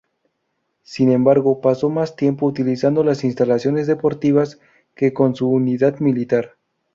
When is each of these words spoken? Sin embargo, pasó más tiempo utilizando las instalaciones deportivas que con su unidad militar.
Sin 0.81 1.11
embargo, 1.11 1.61
pasó 1.61 1.87
más 1.91 2.15
tiempo 2.15 2.47
utilizando 2.47 3.03
las 3.03 3.23
instalaciones 3.23 3.85
deportivas 3.85 4.59
que 4.95 5.13
con 5.13 5.35
su 5.35 5.47
unidad 5.47 5.99
militar. 5.99 6.55